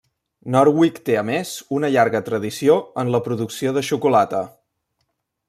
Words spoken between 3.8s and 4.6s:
xocolata.